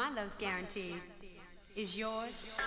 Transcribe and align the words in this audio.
My 0.00 0.08
love's 0.14 0.34
guaranteed. 0.34 0.94
Is 1.76 1.98
yours? 1.98 2.58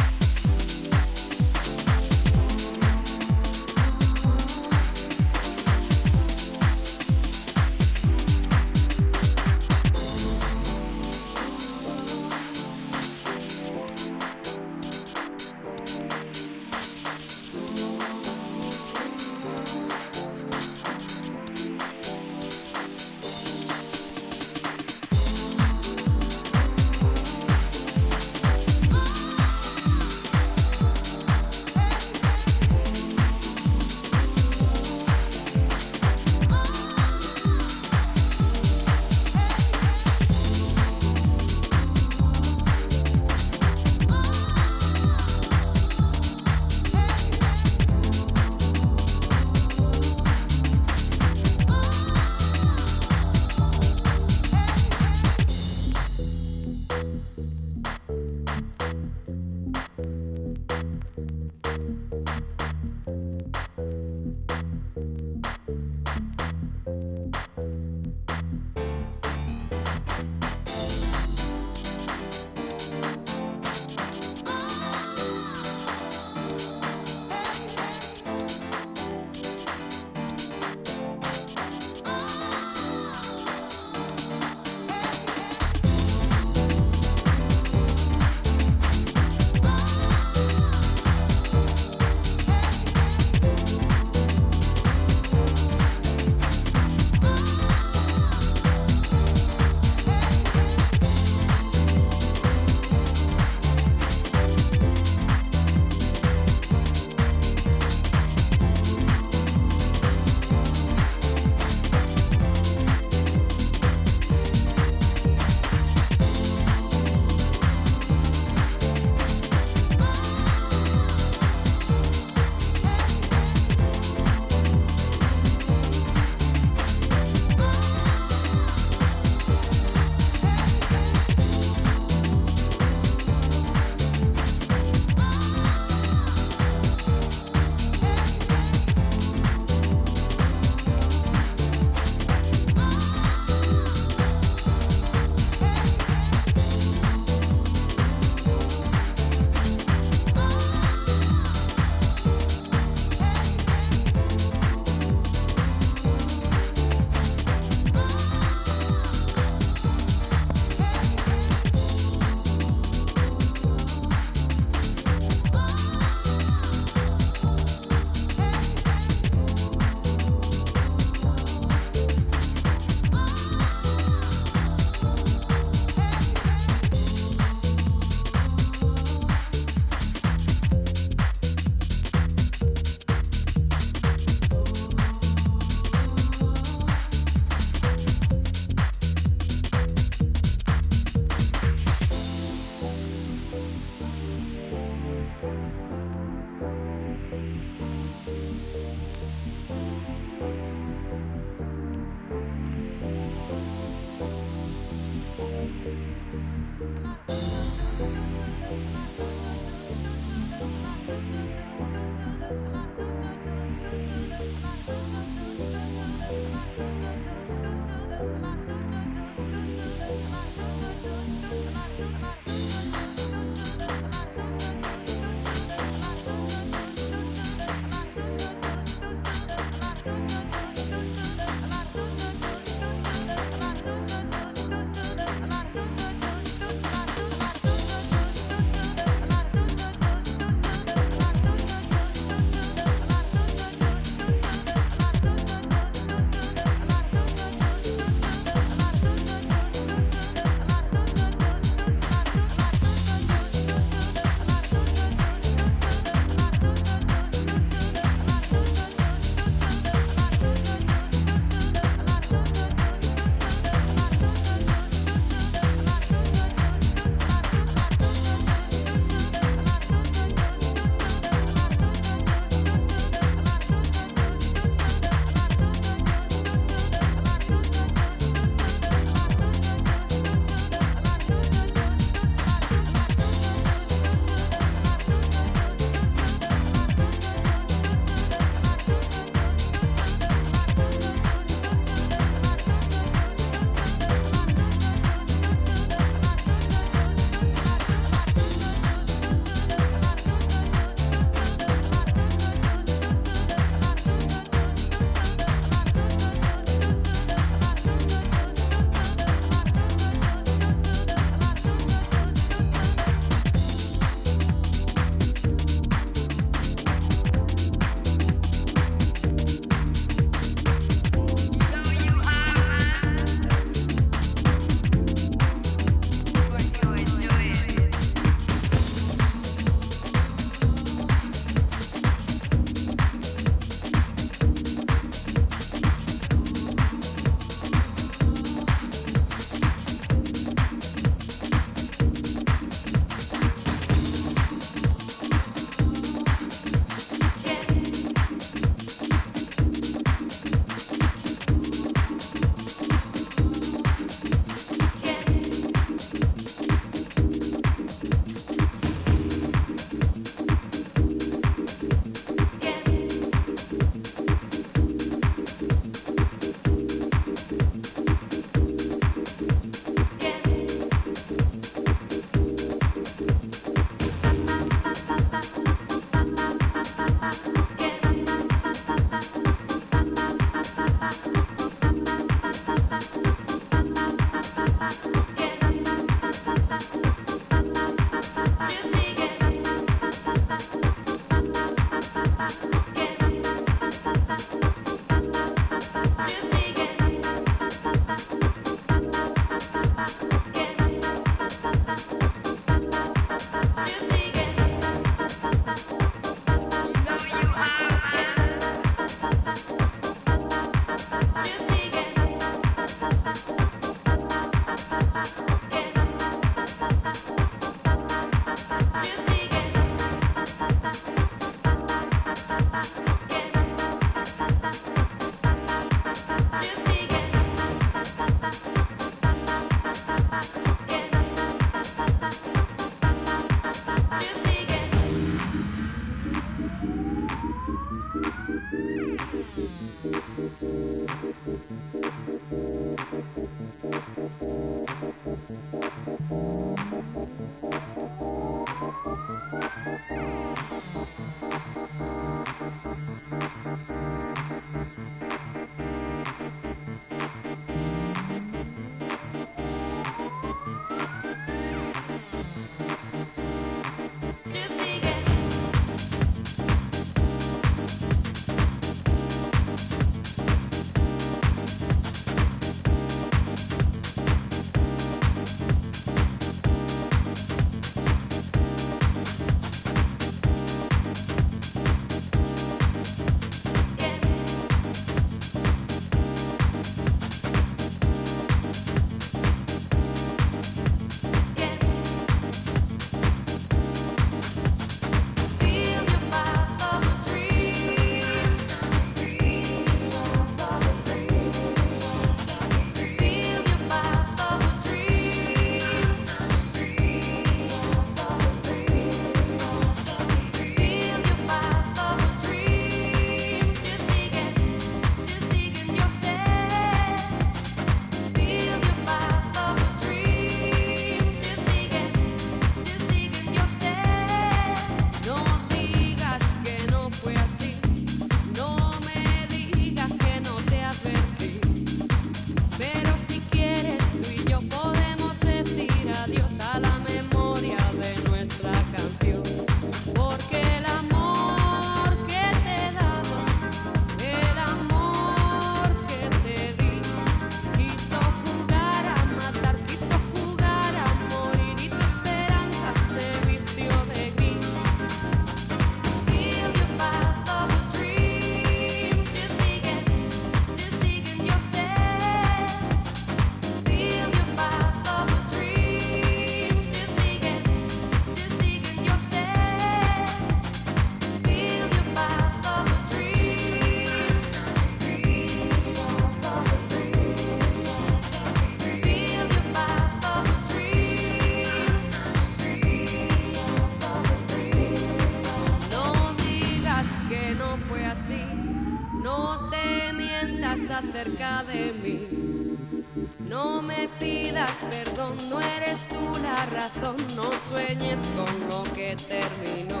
no 597.44 597.52
sueñes 597.68 598.18
con 598.36 598.68
lo 598.68 598.84
que 598.94 599.16
terminó, 599.28 600.00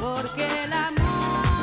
porque 0.00 0.64
el 0.64 0.72
amor... 0.72 1.61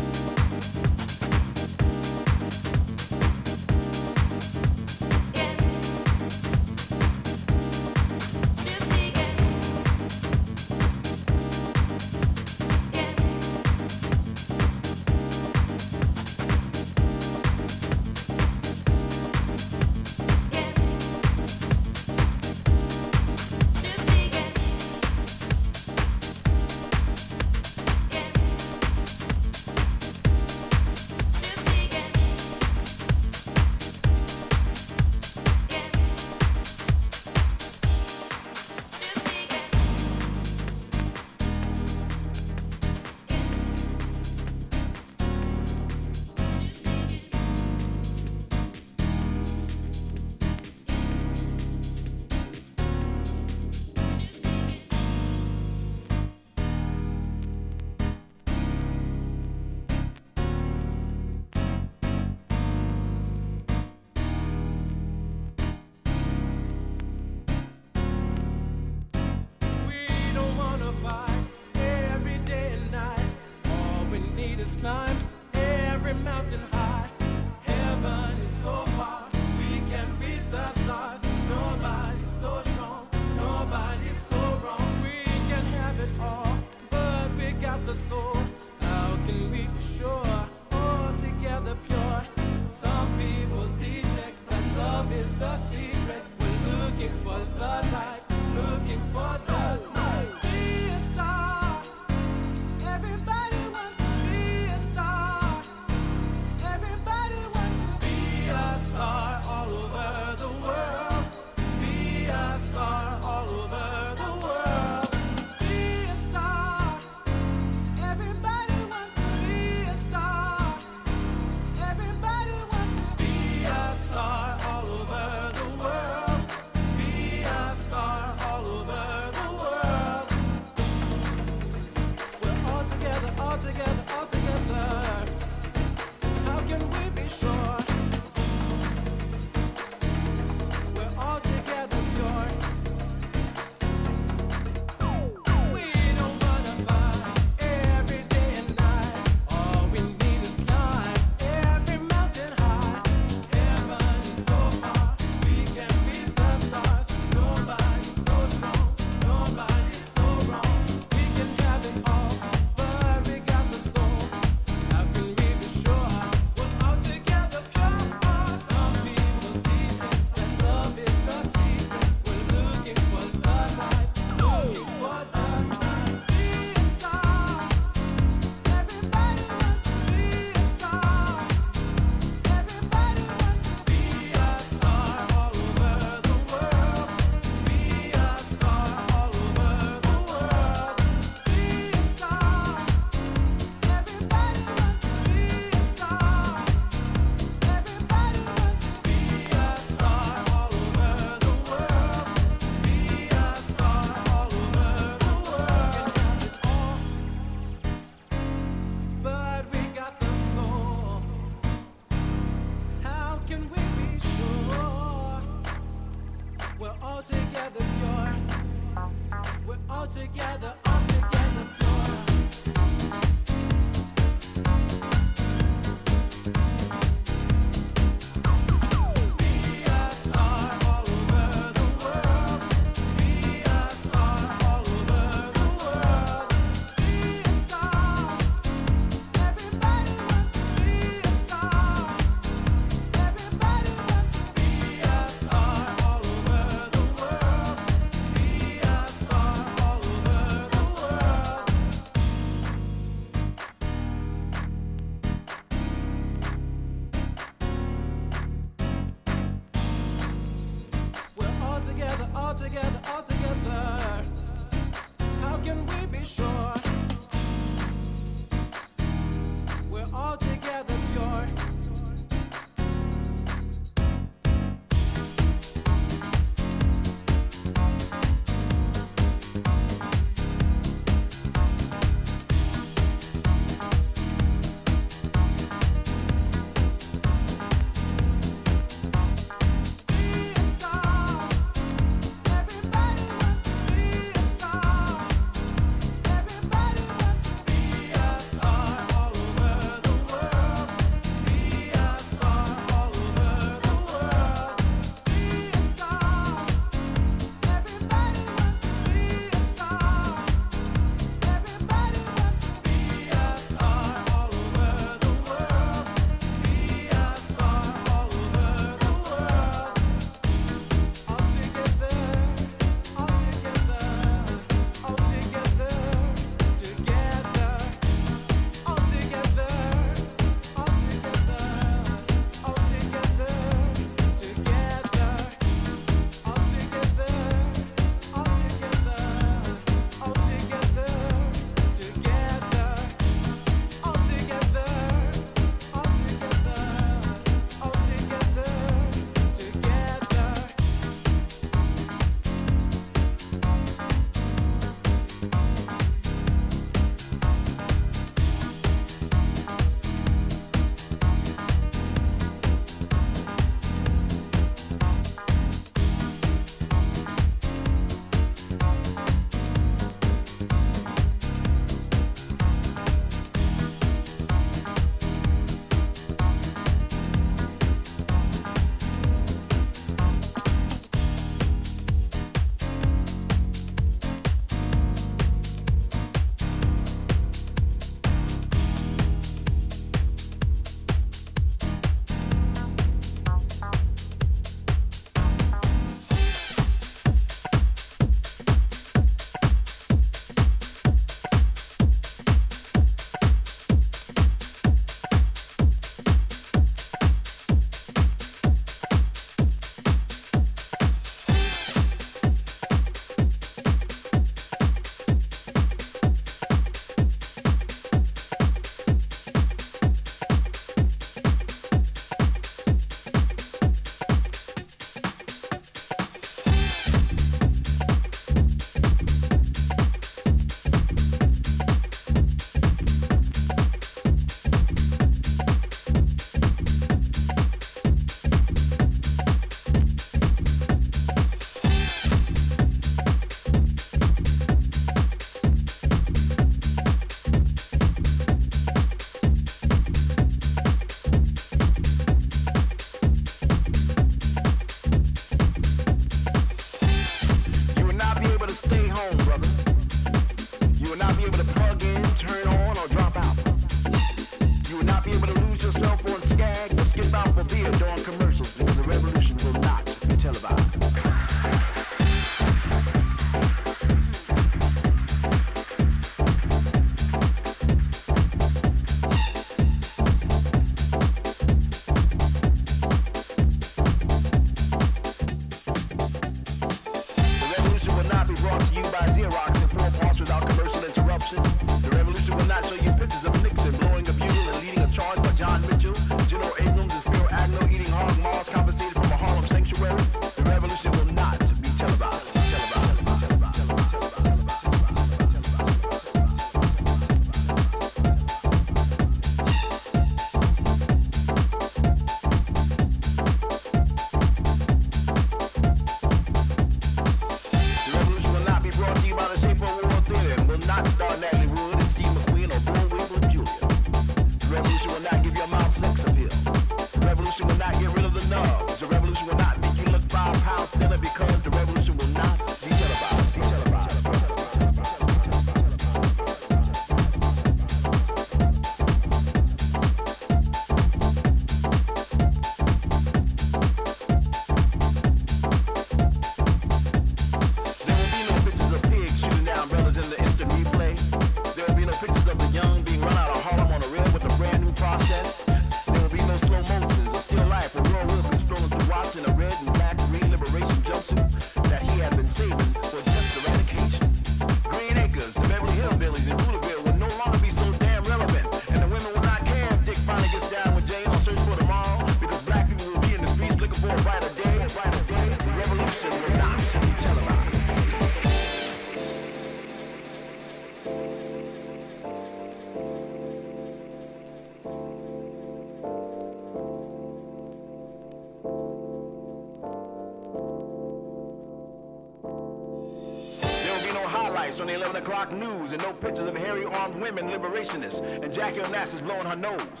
news 595.62 595.92
and 595.92 596.02
no 596.02 596.12
pictures 596.12 596.46
of 596.46 596.56
hairy 596.56 596.84
armed 596.84 597.14
women 597.14 597.48
liberationists 597.48 598.20
and 598.42 598.52
Jackie 598.52 598.80
Onassis 598.80 599.22
blowing 599.22 599.46
her 599.46 599.56
nose. 599.56 600.00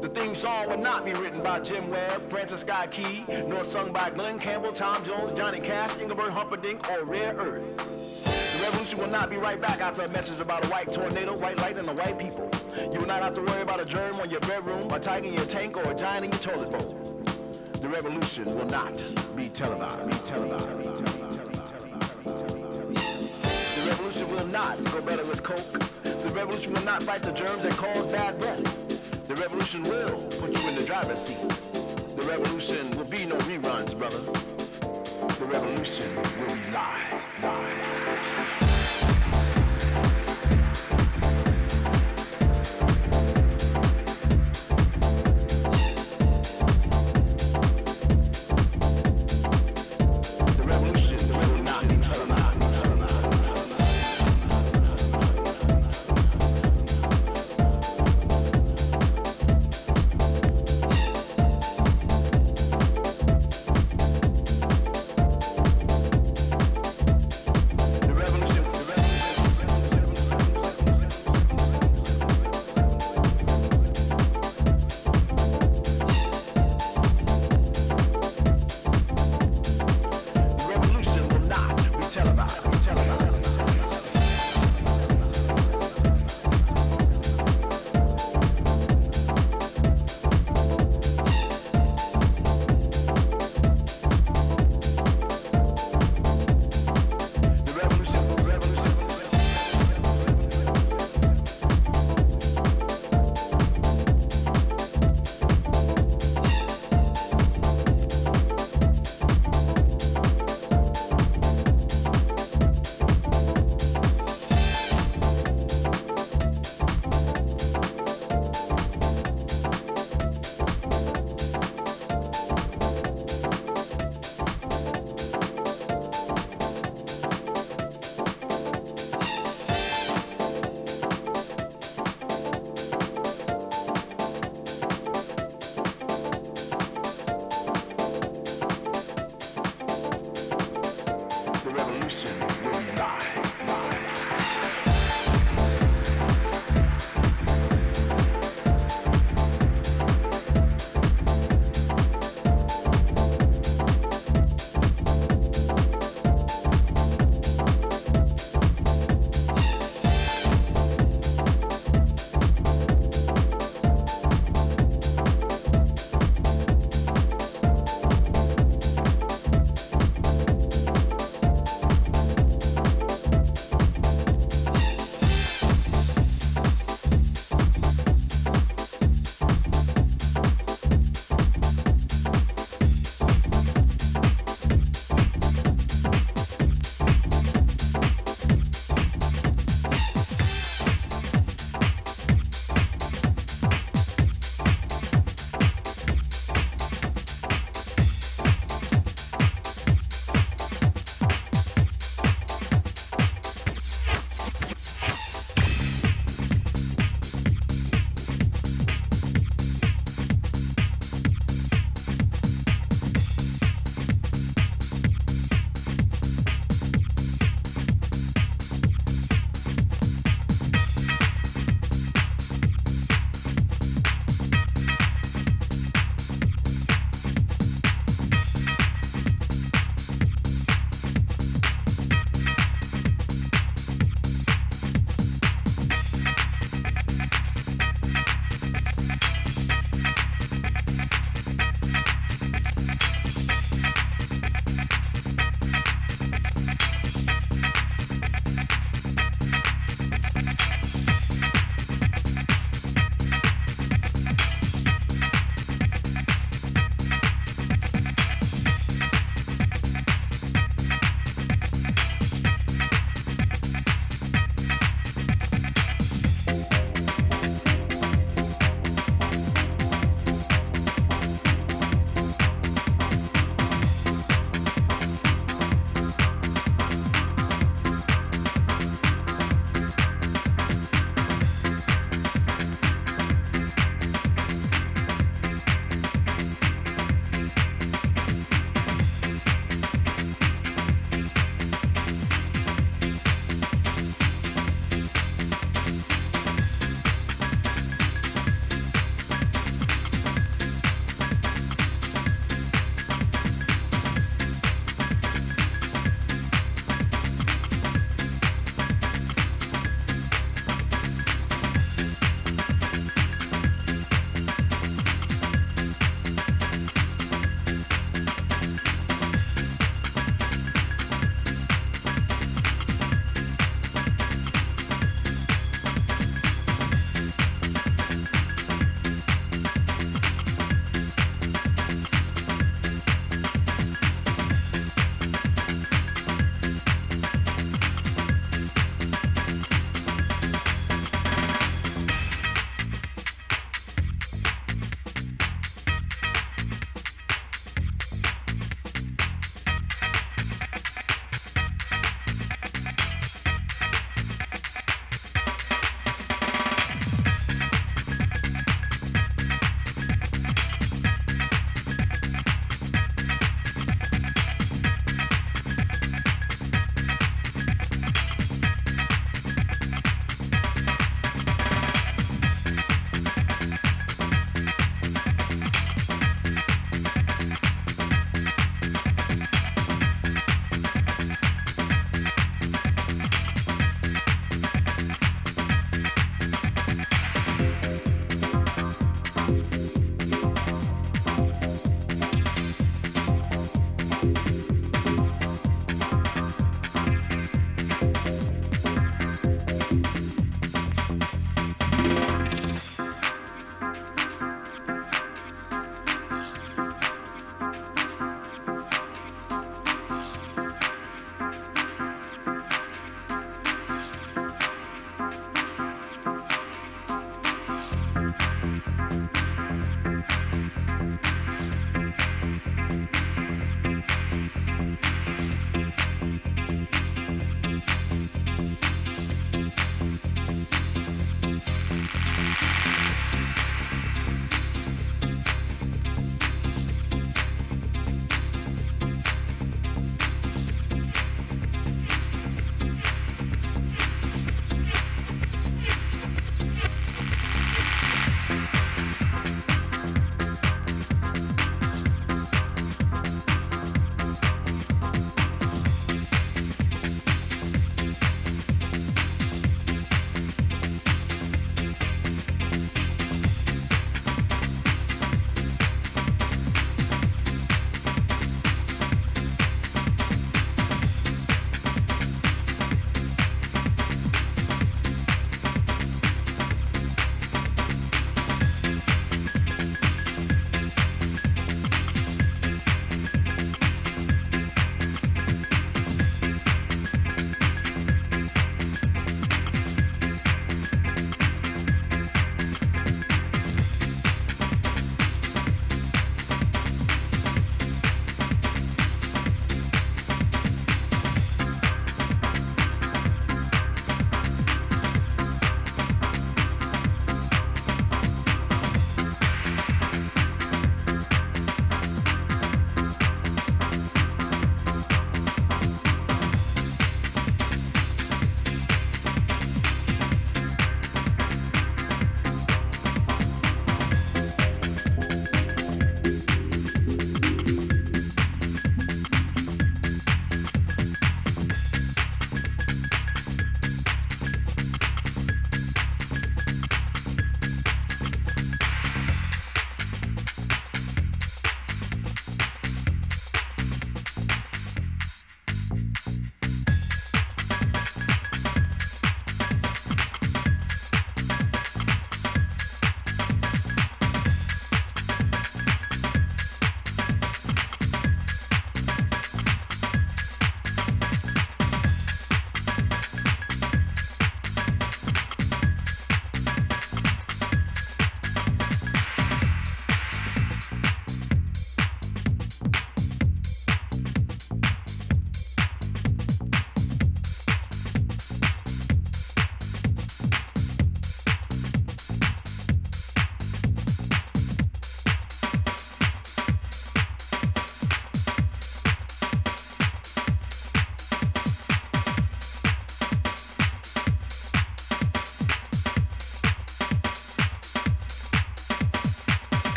The 0.00 0.08
theme 0.08 0.34
song 0.34 0.68
would 0.68 0.80
not 0.80 1.04
be 1.04 1.12
written 1.14 1.42
by 1.42 1.60
Jim 1.60 1.88
Webb, 1.90 2.30
Francis 2.30 2.60
Scott 2.60 2.90
Key, 2.90 3.24
nor 3.46 3.64
sung 3.64 3.92
by 3.92 4.10
Glenn 4.10 4.38
Campbell, 4.38 4.72
Tom 4.72 5.04
Jones, 5.04 5.36
Johnny 5.36 5.60
Cash, 5.60 6.00
Engelbert 6.00 6.30
Humperdinck, 6.30 6.88
or 6.90 7.04
Rare 7.04 7.34
Earth. 7.34 8.58
The 8.58 8.64
revolution 8.64 8.98
will 8.98 9.08
not 9.08 9.30
be 9.30 9.36
right 9.36 9.60
back 9.60 9.80
after 9.80 10.02
a 10.02 10.10
message 10.10 10.40
about 10.40 10.64
a 10.64 10.68
white 10.68 10.90
tornado, 10.92 11.36
white 11.36 11.58
light, 11.58 11.78
and 11.78 11.88
the 11.88 11.94
white 11.94 12.18
people. 12.18 12.50
You 12.92 12.98
will 12.98 13.06
not 13.06 13.22
have 13.22 13.34
to 13.34 13.42
worry 13.42 13.62
about 13.62 13.80
a 13.80 13.84
germ 13.84 14.20
on 14.20 14.30
your 14.30 14.40
bedroom, 14.40 14.90
a 14.90 14.98
tiger 14.98 15.28
in 15.28 15.34
your 15.34 15.46
tank, 15.46 15.76
or 15.76 15.90
a 15.90 15.94
giant 15.94 16.24
in 16.26 16.32
your 16.32 16.40
toilet 16.40 16.70
bowl. 16.70 17.22
The 17.80 17.88
revolution 17.88 18.44
will 18.46 18.66
not 18.66 18.96
be 19.36 19.48
televised. 19.48 20.06
Be 20.10 20.16
televised. 20.28 20.78
Be 20.78 20.84
televised 20.84 21.47
will 24.38 24.46
not 24.46 24.82
go 24.92 25.00
better 25.00 25.24
with 25.24 25.42
coke. 25.42 25.72
The 26.02 26.30
revolution 26.32 26.72
will 26.72 26.84
not 26.84 27.02
fight 27.02 27.22
the 27.22 27.32
germs 27.32 27.64
that 27.64 27.72
cause 27.72 28.06
bad 28.06 28.38
breath. 28.38 29.26
The 29.26 29.34
revolution 29.34 29.82
will 29.82 30.22
put 30.40 30.56
you 30.56 30.68
in 30.68 30.76
the 30.76 30.84
driver's 30.84 31.20
seat. 31.20 31.48
The 32.16 32.24
revolution 32.26 32.90
will 32.96 33.04
be 33.04 33.26
no 33.26 33.36
reruns, 33.38 33.98
brother. 33.98 34.20
The 35.38 35.44
revolution 35.44 36.14
will 36.14 36.54
be 36.54 36.70
live, 36.70 37.24
live. 37.42 37.87